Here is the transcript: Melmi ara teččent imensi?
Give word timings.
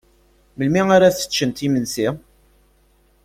Melmi 0.57 0.81
ara 0.95 1.15
teččent 1.17 1.63
imensi? 1.65 2.07